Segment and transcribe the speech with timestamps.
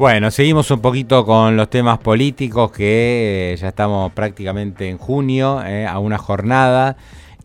[0.00, 5.62] Bueno, seguimos un poquito con los temas políticos que eh, ya estamos prácticamente en junio,
[5.62, 6.96] eh, a una jornada,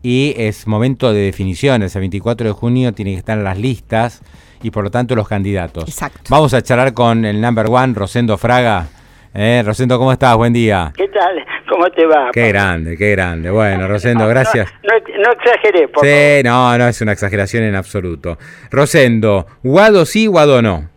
[0.02, 1.94] y es momento de definiciones.
[1.96, 4.22] El 24 de junio tienen que estar las listas
[4.62, 5.84] y por lo tanto los candidatos.
[5.84, 6.22] Exacto.
[6.30, 8.86] Vamos a charlar con el number one, Rosendo Fraga.
[9.34, 10.34] Eh, Rosendo, ¿cómo estás?
[10.38, 10.94] Buen día.
[10.96, 11.44] ¿Qué tal?
[11.68, 12.30] ¿Cómo te va?
[12.32, 13.50] Qué grande, qué grande.
[13.50, 14.72] Bueno, Rosendo, gracias.
[14.82, 18.38] No, no, exageré, por Sí, no, no es una exageración en absoluto.
[18.70, 20.95] Rosendo, ¿Guado sí, Guado no?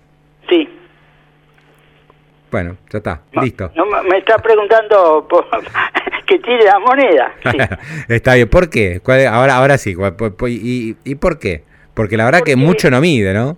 [2.52, 3.72] Bueno, ya está, No, listo.
[3.76, 5.46] no, me está preguntando por,
[6.26, 7.34] que tire la moneda.
[7.52, 7.58] Sí.
[8.14, 9.00] está bien, ¿por qué?
[9.04, 9.96] ¿Cuál- ahora, ahora sí,
[10.48, 11.64] y, ¿y por qué?
[11.94, 13.58] Porque la verdad que mucho no mide, ¿no?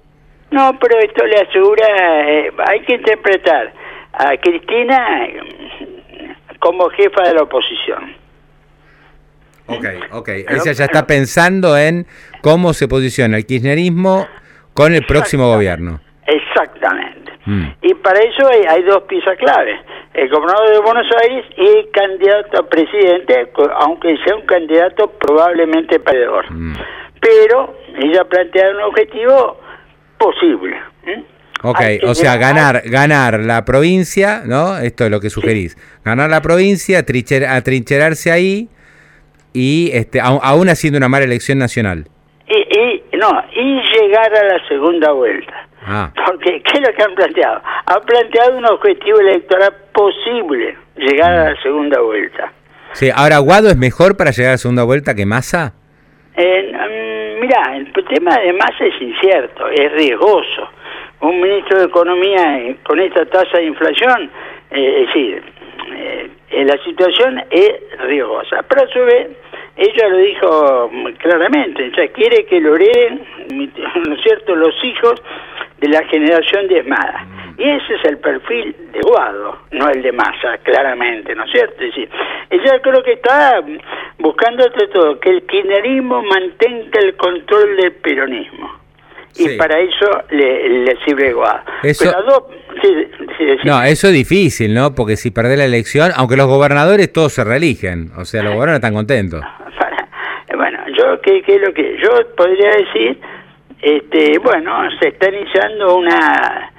[0.51, 1.85] No, pero esto le asegura,
[2.29, 3.71] eh, hay que interpretar
[4.13, 5.27] a Cristina
[6.59, 8.15] como jefa de la oposición.
[9.67, 10.29] Ok, ok.
[10.29, 12.05] Ella ya está pensando en
[12.41, 14.27] cómo se posiciona el kirchnerismo
[14.73, 16.01] con el próximo gobierno.
[16.27, 17.30] Exactamente.
[17.45, 17.63] Mm.
[17.81, 19.79] Y para eso hay, hay dos piezas claves.
[20.13, 25.99] El gobernador de Buenos Aires y el candidato a presidente, aunque sea un candidato probablemente
[25.99, 26.51] perdedor.
[26.51, 26.73] Mm.
[27.19, 29.59] Pero ella plantea un objetivo
[30.17, 30.77] posible.
[31.05, 31.23] ¿m?
[31.63, 34.77] Ok, o sea, ganar, ganar la provincia, ¿no?
[34.79, 35.77] Esto es lo que sugerís.
[36.03, 38.67] Ganar la provincia, trincher- atrincherarse ahí
[39.53, 42.05] y este, aún haciendo una mala elección nacional.
[42.47, 45.67] Y, y- no, y llegar a la segunda vuelta.
[45.85, 47.61] Ah, Porque, ¿qué es lo que han planteado?
[47.85, 52.51] Han planteado un objetivo electoral posible, llegar a la segunda vuelta.
[52.93, 53.09] sí.
[53.13, 55.73] Ahora, ¿Guado es mejor para llegar a la segunda vuelta que Massa?
[56.35, 60.69] Eh, mirá, el tema de masa es incierto, es riesgoso.
[61.21, 64.29] Un ministro de Economía eh, con esta tasa de inflación,
[64.71, 65.43] eh, es decir,
[65.93, 67.71] eh, eh, la situación es
[68.07, 68.63] riesgosa.
[68.67, 69.27] Pero a su vez,
[69.75, 73.21] ella lo dijo claramente, ella quiere que lo hereden,
[74.07, 75.21] ¿no es cierto?, los hijos
[75.81, 77.27] de la generación diezmada.
[77.57, 81.73] Y ese es el perfil de Guado, no el de Massa, claramente, ¿no es cierto?
[81.83, 82.09] Es decir,
[82.49, 83.61] ella creo que está
[84.19, 88.79] buscando entre todo que el kirchnerismo mantenga el control del peronismo.
[89.37, 89.57] Y Sí.
[89.57, 91.61] para eso le, le sirve Guado.
[91.83, 92.43] Eso- Pero a dos,
[92.81, 92.89] sí,
[93.37, 93.67] sí, sí.
[93.67, 94.93] No, eso es difícil, ¿no?
[94.95, 98.75] Porque si perdés la elección, aunque los gobernadores todos se reeligen, o sea, los gobernadores
[98.83, 99.41] están contentos.
[100.53, 103.19] Bueno, yo qué, qué es lo que yo podría decir,
[103.81, 106.71] este, bueno, se está iniciando una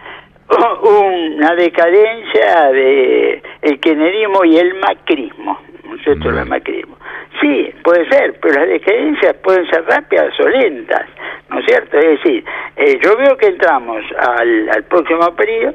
[0.83, 6.29] una decadencia de el kirchnerismo y el macrismo, ¿no es cierto?
[6.29, 6.97] El macrismo.
[7.41, 11.07] Sí, puede ser, pero las decadencias pueden ser rápidas o lentas,
[11.49, 11.99] ¿no es cierto?
[11.99, 12.45] Es decir,
[12.77, 15.75] eh, yo veo que entramos al, al próximo periodo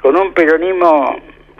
[0.00, 1.16] con un peronismo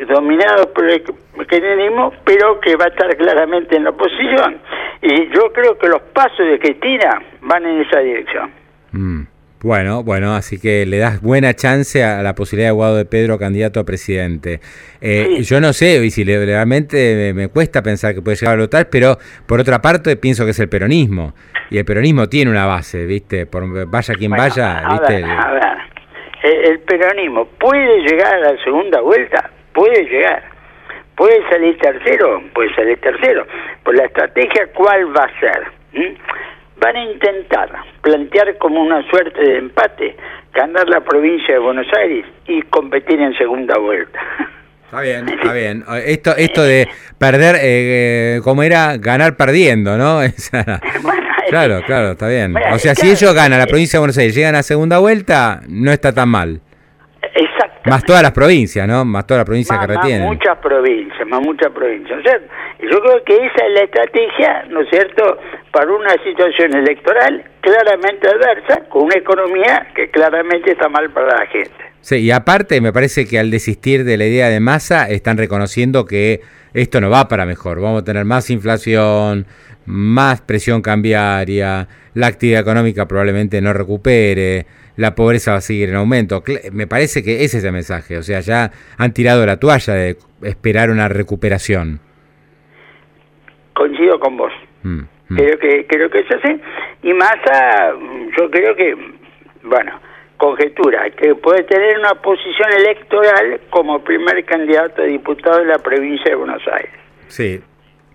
[0.06, 4.60] dominado por el kirchnerismo, pero que va a estar claramente en la oposición.
[5.00, 8.57] Y yo creo que los pasos de Cristina van en esa dirección.
[8.98, 9.26] Mm.
[9.60, 13.38] Bueno, bueno, así que le das buena chance a la posibilidad de Guado de Pedro
[13.40, 14.60] candidato a presidente.
[15.00, 15.42] Eh, Sí.
[15.42, 18.88] Yo no sé, y si le- realmente me, cuesta pensar que puede llegar a votar,
[18.88, 21.34] pero por otra parte pienso que es el peronismo.
[21.70, 23.46] Y el peronismo tiene una base, ¿viste?
[23.46, 25.14] Por, vaya quien Bueno, vaya, a ¿viste?
[25.14, 25.62] ver, a ver.
[26.44, 30.44] El, el peronismo puede llegar a la segunda vuelta, puede llegar.
[31.16, 33.44] Puede salir tercero, puede salir tercero.
[33.82, 35.62] Por la estrategia, ¿cuál va a ser?
[35.94, 36.14] ¿Mm?
[36.80, 37.70] Van a intentar
[38.02, 40.16] plantear como una suerte de empate,
[40.54, 44.18] ganar la provincia de Buenos Aires y competir en segunda vuelta.
[44.84, 45.84] Está bien, está bien.
[46.06, 48.96] Esto, esto de perder, eh, eh, ¿cómo era?
[48.96, 50.20] Ganar perdiendo, ¿no?
[51.02, 52.54] Bueno, claro, claro, está bien.
[52.72, 55.60] O sea, si ellos ganan la eh, provincia de Buenos Aires, llegan a segunda vuelta,
[55.68, 56.60] no está tan mal.
[57.22, 57.90] Exacto.
[57.90, 59.04] Más todas las provincias, ¿no?
[59.04, 60.26] Más todas las provincias más, que más retienen.
[60.26, 62.54] muchas provincias, más muchas provincias, ¿no es cierto?
[62.80, 65.38] Y yo creo que esa es la estrategia, ¿no es cierto?,
[65.72, 71.46] para una situación electoral claramente adversa, con una economía que claramente está mal para la
[71.46, 71.74] gente.
[72.00, 76.06] Sí, y aparte me parece que al desistir de la idea de masa están reconociendo
[76.06, 76.40] que
[76.74, 77.80] esto no va para mejor.
[77.80, 79.46] Vamos a tener más inflación,
[79.84, 85.96] más presión cambiaria, la actividad económica probablemente no recupere, la pobreza va a seguir en
[85.96, 86.42] aumento.
[86.72, 88.18] Me parece que ese es el mensaje.
[88.18, 92.00] O sea, ya han tirado la toalla de esperar una recuperación.
[93.74, 94.52] Coincido con vos.
[94.82, 95.02] Mm.
[95.36, 96.60] Creo que creo que es así.
[97.02, 98.94] Y Massa, mm, yo creo que,
[99.62, 100.00] bueno,
[100.36, 106.30] conjetura, que puede tener una posición electoral como primer candidato a diputado de la provincia
[106.30, 106.92] de Buenos Aires.
[107.26, 107.60] Sí,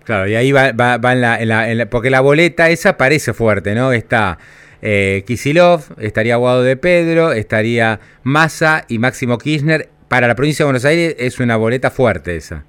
[0.04, 2.68] claro, y ahí va, va, va en, la, en la- en la- porque la boleta
[2.70, 3.92] esa parece fuerte, ¿no?
[3.92, 4.38] Está
[4.82, 9.88] eh, Kisilov, estaría Guado de Pedro, estaría Massa y Máximo Kirchner.
[10.08, 12.64] Para la provincia de Buenos Aires es una boleta fuerte esa.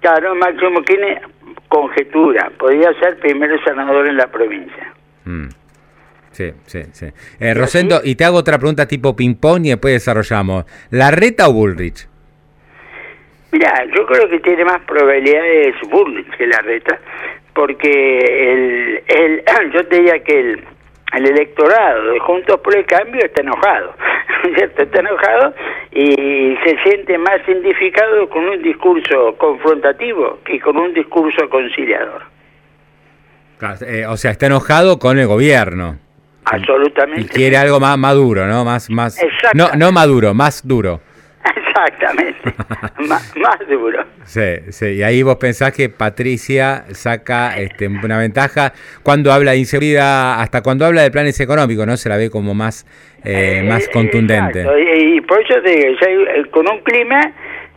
[0.00, 1.20] Claro, Máximo tiene
[1.68, 4.92] conjetura, podría ser primero senador en la provincia.
[5.24, 5.48] Mm.
[6.30, 7.06] Sí, sí, sí.
[7.40, 10.64] Eh, Rosendo, y te hago otra pregunta tipo ping-pong y después desarrollamos.
[10.90, 12.06] ¿La reta o Bullrich?
[13.50, 16.98] Mira, yo creo que tiene más probabilidades Bullrich que la reta,
[17.54, 19.42] porque el, el,
[19.72, 20.64] yo te diría que el,
[21.12, 23.94] el electorado de Juntos por el Cambio está enojado,
[24.54, 24.82] ¿cierto?
[24.82, 25.54] Está enojado
[25.92, 32.22] y se siente más identificado con un discurso confrontativo que con un discurso conciliador.
[33.86, 35.98] Eh, o sea, está enojado con el gobierno.
[36.44, 37.22] Absolutamente.
[37.22, 38.64] Y quiere algo más maduro, ¿no?
[38.64, 39.20] Más, más.
[39.54, 41.00] No, no maduro, más duro.
[41.44, 42.52] Exactamente,
[43.08, 44.04] más, más, duro.
[44.24, 49.58] Sí, sí, y ahí vos pensás que Patricia saca este, una ventaja cuando habla de
[49.58, 51.96] inseguridad, hasta cuando habla de planes económicos, ¿no?
[51.96, 52.86] Se la ve como más,
[53.24, 54.66] eh, más eh, contundente.
[54.96, 57.20] Y, por eso te digo, eh, con un clima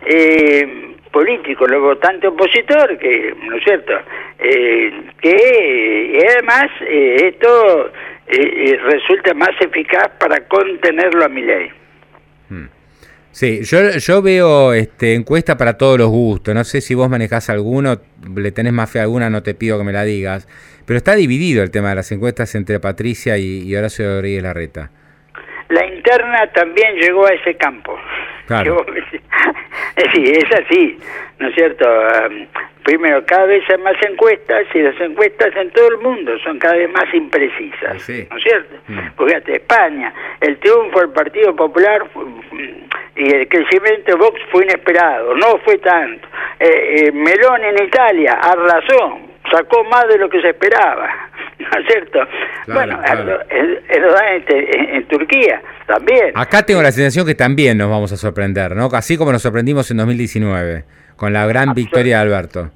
[0.05, 3.93] eh, político, luego votante opositor, que, ¿no es cierto?
[4.41, 7.91] que además esto
[8.27, 11.69] resulta más eficaz para contenerlo a mi ley.
[12.49, 12.65] Hmm.
[13.31, 16.53] Sí, yo, yo veo este, encuesta para todos los gustos.
[16.53, 18.01] No sé si vos manejás alguno,
[18.35, 20.47] le tenés más fe a alguna, no te pido que me la digas.
[20.85, 24.91] Pero está dividido el tema de las encuestas entre Patricia y, Horacio Rodríguez Larreta.
[25.69, 27.97] La interna también llegó a ese campo.
[28.47, 28.85] Claro.
[30.13, 30.97] sí, es así,
[31.39, 31.85] ¿no es cierto?
[32.83, 36.75] Primero, cada vez hay más encuestas y las encuestas en todo el mundo son cada
[36.75, 38.75] vez más imprecisas, ¿no es cierto?
[38.87, 39.25] Mm.
[39.25, 42.03] Fíjate, España, el triunfo del Partido Popular
[43.15, 46.27] y el crecimiento de Vox fue inesperado, no fue tanto.
[46.59, 49.19] Eh, eh, Melón en Italia arrasó,
[49.51, 51.09] sacó más de lo que se esperaba,
[51.59, 52.19] ¿no es cierto?
[52.67, 52.99] bueno,
[53.49, 56.31] En, Turquía también.
[56.35, 58.87] Acá tengo la sensación que también nos vamos a sorprender, ¿no?
[58.93, 60.85] Así como nos sorprendimos en 2019,
[61.21, 62.71] con la gran victoria de Alberto.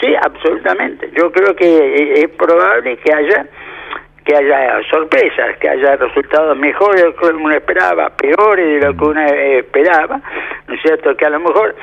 [0.00, 1.08] Sí, absolutamente.
[1.16, 3.46] Yo creo que es probable que haya
[4.24, 8.96] que haya sorpresas, que haya resultados mejores de lo que uno esperaba, peores de lo
[8.96, 10.20] que uno esperaba,
[10.66, 11.16] ¿no es cierto?
[11.16, 11.76] Que a lo mejor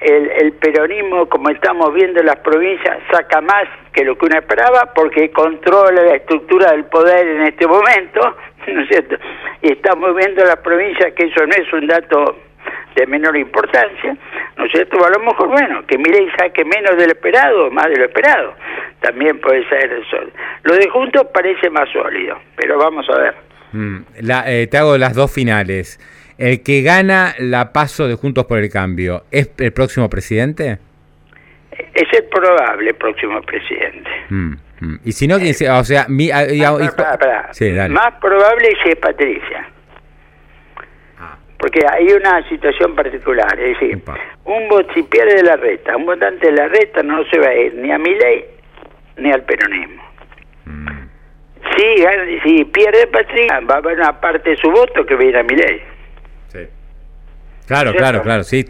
[0.00, 3.64] el, el peronismo, como estamos viendo en las provincias, saca más
[3.94, 8.20] que lo que uno esperaba porque controla la estructura del poder en este momento,
[8.66, 9.16] ¿no es cierto?
[9.62, 12.45] Y estamos viendo en las provincias que eso no es un dato
[12.96, 14.16] de menor importancia,
[14.56, 15.04] ¿no es cierto?
[15.04, 18.54] A lo mejor, bueno, que Milei saque menos de lo esperado, más de lo esperado,
[19.00, 20.16] también puede ser eso.
[20.64, 23.34] Lo de Juntos parece más sólido, pero vamos a ver.
[23.72, 23.96] Mm,
[24.46, 26.00] eh, te hago las dos finales.
[26.38, 30.78] ¿El que gana la paso de Juntos por el Cambio es el próximo presidente?
[31.94, 34.10] Es el probable próximo presidente.
[34.30, 35.00] Mm, mm.
[35.04, 36.46] Y si no, o sea, mi, ah,
[37.90, 39.75] más probable es Patricia
[41.58, 44.02] porque hay una situación particular, es decir,
[44.44, 47.54] un voto si pierde la reta, un votante de la reta no se va a
[47.54, 48.44] ir ni a mi ley
[49.16, 50.02] ni al peronismo.
[50.66, 50.88] Mm.
[51.76, 52.04] Si,
[52.44, 55.36] si pierde Patricia, va a haber una parte de su voto que va a ir
[55.36, 55.82] a mi ley.
[56.48, 56.60] Sí.
[57.66, 58.64] Claro, claro, claro, sí,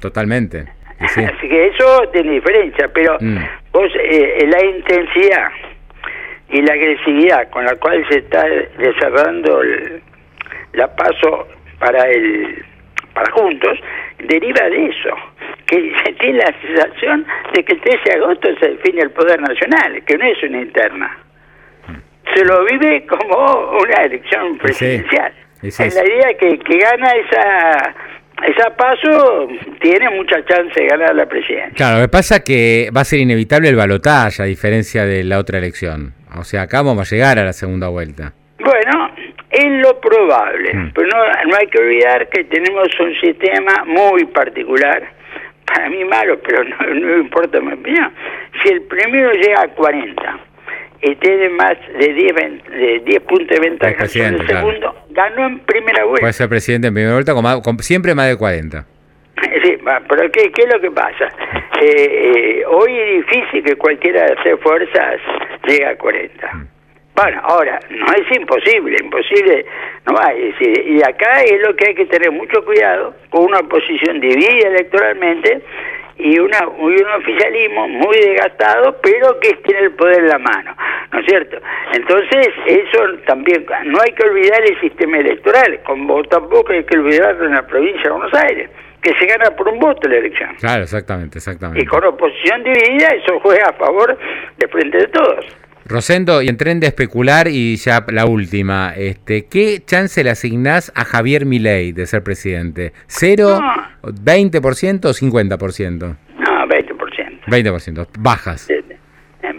[0.00, 0.66] totalmente.
[1.00, 3.38] Así que eso tiene diferencia, pero mm.
[3.72, 5.50] vos, eh, la intensidad
[6.50, 8.44] y la agresividad con la cual se está
[8.78, 10.02] desarrollando el,
[10.72, 11.46] la paso
[11.78, 12.64] para el
[13.14, 13.78] para juntos
[14.18, 15.14] deriva de eso
[15.66, 19.40] que se tiene la sensación de que el 13 de agosto se define el poder
[19.40, 21.18] nacional que no es una interna
[22.34, 25.32] se lo vive como una elección presidencial
[25.62, 27.94] es la idea que, que gana esa
[28.46, 29.48] esa paso
[29.80, 31.74] tiene mucha chance de ganar la presidencia.
[31.74, 35.24] Claro, lo que pasa es que va a ser inevitable el balotaje a diferencia de
[35.24, 36.14] la otra elección.
[36.36, 38.32] O sea, acá vamos a llegar a la segunda vuelta.
[38.60, 39.07] Bueno,
[39.58, 40.92] es lo probable, mm.
[40.94, 45.10] pero no, no hay que olvidar que tenemos un sistema muy particular,
[45.66, 48.12] para mí malo, pero no, importa mi opinión.
[48.62, 50.40] Si el primero llega a 40
[51.02, 52.34] y tiene más de 10,
[52.70, 56.20] de 10 puntos de ventaja en el segundo, ganó en primera vuelta.
[56.20, 58.86] Puede ser presidente en primera vuelta con, siempre más de 40.
[59.62, 59.76] Sí,
[60.08, 61.28] pero ¿qué, ¿qué, es lo que pasa?
[61.80, 65.20] Eh, eh, hoy es difícil que cualquiera de hacer fuerzas
[65.66, 66.68] llegue a 40.
[67.20, 69.66] Bueno, ahora, no es imposible, imposible
[70.06, 70.54] no hay.
[70.86, 75.60] Y acá es lo que hay que tener mucho cuidado con una oposición dividida electoralmente
[76.16, 80.76] y, una, un oficialismo muy desgastado, pero que tiene el poder en la mano,
[81.10, 81.58] ¿no es cierto?
[81.92, 87.46] Entonces, eso también, no hay que olvidar el sistema electoral, como tampoco hay que olvidarlo
[87.46, 88.70] en la provincia de Buenos Aires
[89.02, 90.54] que se gana por un voto la elección.
[90.56, 91.82] Claro, exactamente, exactamente.
[91.82, 94.16] Y con oposición dividida, eso juega a favor
[94.56, 95.46] de frente de todos.
[95.88, 100.92] Rosendo, y en tren de especular y ya la última, este, ¿qué chance le asignás
[100.94, 102.92] a Javier Milei de ser presidente?
[103.06, 103.58] ¿Cero,
[104.02, 106.16] 20% o 50%?
[106.38, 107.40] No, 20%.
[107.46, 108.68] 20%, bajas.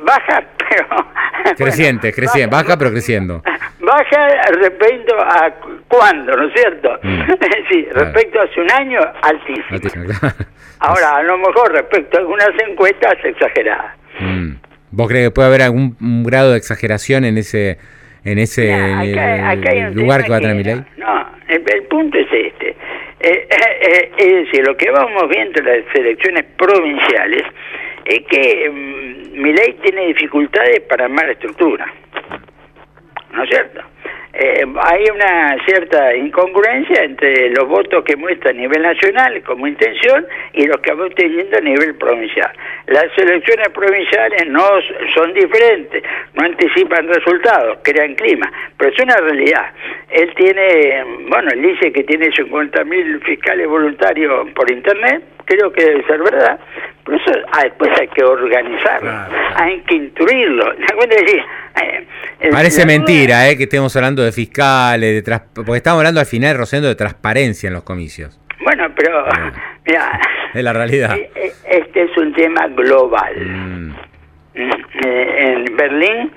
[0.06, 0.88] Baja, pero...
[1.58, 3.42] Creciente, creciente, baja pero creciendo.
[3.80, 4.28] baja
[4.62, 5.52] respecto a
[5.88, 7.00] cuándo, ¿no es cierto?
[7.02, 7.22] Mm.
[7.72, 8.06] sí, Claro.
[8.06, 9.00] respecto a hace un año.
[9.22, 10.36] Altísimo, claro.
[10.80, 13.96] Ahora, a lo mejor respecto a algunas encuestas, exageradas.
[14.20, 14.52] Mm.
[14.92, 17.78] ¿Vos crees que puede haber algún un grado de exageración en ese
[18.26, 18.64] en ese
[19.02, 20.84] Mira, acá- acá hay un lugar que va a tener Milei?
[20.98, 22.70] No, el, el punto es este.
[22.70, 22.76] Eh,
[23.22, 23.48] eh,
[23.82, 27.44] eh, es decir, lo que vamos viendo en las elecciones provinciales
[28.06, 31.86] es que mm, Milei tiene dificultades para armar la estructura.
[33.34, 33.82] ¿No es cierto?
[34.42, 40.26] Eh, hay una cierta incongruencia entre los votos que muestra a nivel nacional como intención
[40.54, 42.50] y los que va obteniendo a nivel provincial.
[42.88, 44.64] Las elecciones provinciales no
[45.14, 46.04] son diferentes,
[46.36, 49.74] no anticipan resultados, crean clima, pero es una realidad.
[50.10, 56.04] Él tiene, bueno, él dice que tiene 50.000 fiscales voluntarios por internet, creo que debe
[56.06, 56.62] ser verdad,
[57.10, 59.56] pero eso ah, después hay que organizarlo, Claro, claro.
[59.64, 60.72] hay que instruirlo.
[60.74, 62.06] Eh,
[62.42, 63.58] eh, Parece duda- mentira, ¿eh?
[63.58, 67.68] Que estemos hablando de fiscales, de tras- porque estamos hablando al final, Rosendo, de transparencia
[67.68, 68.40] en los comicios.
[68.62, 69.52] Bueno, pero, Ah.
[69.86, 70.20] mira,
[70.54, 71.16] Es la realidad.
[71.18, 73.36] eh, este es un tema global.
[73.46, 73.90] Mm.
[74.56, 74.72] Mm,
[75.06, 76.32] En Berlín,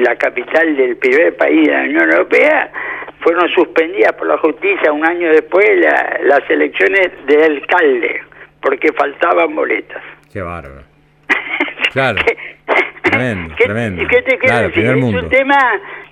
[0.00, 2.70] la capital del primer país de la Unión Europea,
[3.20, 8.20] fueron suspendidas por la justicia un año después la- las elecciones de alcalde,
[8.60, 10.02] porque faltaban boletas.
[10.32, 10.82] Qué bárbaro.
[11.92, 12.18] Claro.
[12.24, 12.36] ¿Qué-
[13.02, 14.02] Tremendo, ¿Qué, tremendo.
[14.08, 14.84] qué te Claro, decir?
[14.84, 15.20] Es mundo.
[15.20, 15.56] un tema,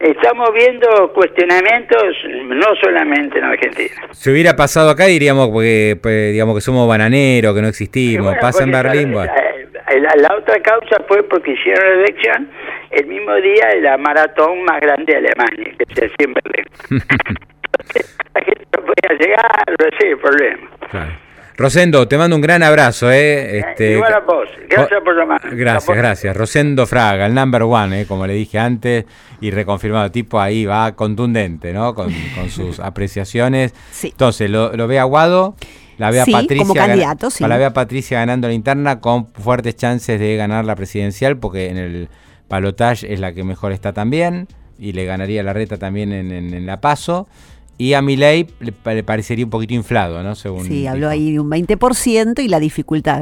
[0.00, 2.02] estamos viendo cuestionamientos
[2.46, 3.94] no solamente en Argentina.
[4.12, 8.24] Si hubiera pasado acá diríamos porque pues, digamos que somos bananeros, que no existimos.
[8.28, 9.26] Bueno, Pasa en Berlín, La,
[10.16, 12.50] la otra causa fue porque hicieron la elección
[12.90, 16.64] el mismo día de la maratón más grande de Alemania, que se hacía en Berlín.
[16.90, 20.70] Entonces, la gente no podía llegar, es el problema.
[20.90, 21.12] Claro.
[21.56, 23.58] Rosendo, te mando un gran abrazo, ¿eh?
[23.60, 24.46] Este, igual a vos.
[24.68, 25.40] Gracias por llamar.
[25.56, 26.36] Gracias, gracias.
[26.36, 28.06] Rosendo Fraga, el number one, ¿eh?
[28.06, 29.04] como le dije antes,
[29.40, 31.94] y reconfirmado, tipo ahí va contundente, ¿no?
[31.94, 33.72] Con, con sus apreciaciones.
[33.90, 34.08] Sí.
[34.08, 35.56] Entonces, lo, lo ve Aguado,
[35.96, 36.58] la ve a Sí, Patricia.
[36.66, 37.42] como candidato, sí.
[37.46, 41.70] La ve a Patricia ganando la interna con fuertes chances de ganar la presidencial, porque
[41.70, 42.08] en el
[42.50, 44.46] balotage es la que mejor está también,
[44.78, 47.26] y le ganaría la reta también en, en- en la paso.
[47.78, 50.34] Y a Milei le, pa- le parecería un poquito inflado, ¿no?
[50.34, 51.12] Según Sí, habló dijo.
[51.12, 53.20] ahí de un 20% y la dificultad